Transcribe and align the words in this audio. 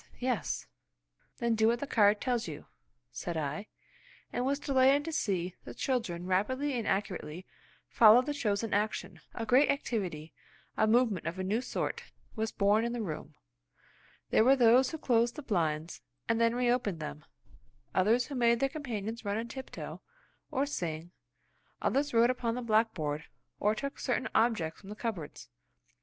Yes!" 0.17 0.65
"Then 1.37 1.53
do 1.53 1.67
what 1.67 1.79
the 1.79 1.85
card 1.85 2.19
tells 2.19 2.47
you," 2.47 2.65
said 3.11 3.37
I, 3.37 3.67
and 4.33 4.43
was 4.43 4.57
delighted 4.57 5.05
to 5.05 5.11
see 5.11 5.53
the 5.63 5.75
children 5.75 6.25
rapidly 6.25 6.73
and 6.73 6.87
accurately 6.87 7.45
follow 7.87 8.23
the 8.23 8.33
chosen 8.33 8.73
action. 8.73 9.21
A 9.35 9.45
great 9.45 9.69
activity, 9.69 10.33
a 10.75 10.87
movement 10.87 11.27
of 11.27 11.37
a 11.37 11.43
new 11.43 11.61
sort, 11.61 12.01
was 12.35 12.51
born 12.51 12.83
in 12.83 12.93
the 12.93 13.01
room. 13.03 13.35
There 14.31 14.43
were 14.43 14.55
those 14.55 14.89
who 14.89 14.97
closed 14.97 15.35
the 15.35 15.43
blinds, 15.43 16.01
and 16.27 16.41
then 16.41 16.55
reopened 16.55 16.99
them; 16.99 17.23
others 17.93 18.25
who 18.25 18.33
made 18.33 18.59
their 18.59 18.69
companions 18.69 19.23
run 19.23 19.37
on 19.37 19.49
tiptoe, 19.49 20.01
or 20.49 20.65
sing; 20.65 21.11
others 21.79 22.11
wrote 22.11 22.31
upon 22.31 22.55
the 22.55 22.63
blackboard, 22.63 23.25
or 23.59 23.75
took 23.75 23.99
certain 23.99 24.29
objects 24.33 24.81
from 24.81 24.89
the 24.89 24.95
cupboards. 24.95 25.47